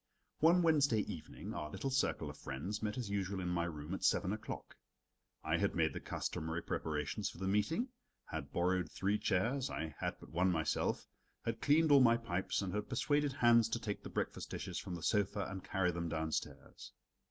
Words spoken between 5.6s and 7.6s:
made the customary preparations for the